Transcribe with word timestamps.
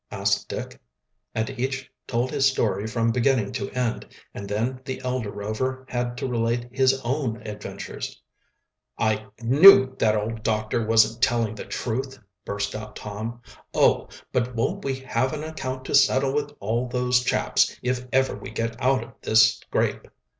asked 0.11 0.49
Dick, 0.49 0.81
and 1.35 1.47
each 1.59 1.87
told 2.07 2.31
his 2.31 2.47
story 2.49 2.87
from 2.87 3.11
beginning 3.11 3.51
to 3.51 3.69
end, 3.69 4.03
and 4.33 4.49
then 4.49 4.81
the 4.83 4.99
elder 5.03 5.29
Rover 5.29 5.85
had 5.89 6.17
to 6.17 6.27
relate 6.27 6.67
his 6.71 6.99
own 7.03 7.39
adventures. 7.45 8.19
"I 8.97 9.27
knew 9.43 9.95
that 9.97 10.15
old 10.15 10.41
doctor 10.41 10.83
wasn't 10.83 11.21
telling 11.21 11.53
the 11.53 11.65
truth," 11.65 12.17
burst 12.45 12.73
out 12.73 12.95
Tom. 12.95 13.43
"Oh, 13.75 14.09
but 14.33 14.55
won't 14.55 14.83
we 14.83 14.95
have 15.01 15.33
an 15.33 15.43
account 15.43 15.85
to 15.85 15.93
settle 15.93 16.33
with 16.33 16.51
all 16.59 16.85
of 16.87 16.91
those 16.91 17.23
chaps, 17.23 17.77
if 17.83 18.07
ever 18.11 18.35
we 18.35 18.49
get 18.49 18.81
out 18.81 19.03
of 19.03 19.11
this 19.21 19.57
scrape." 19.59 20.07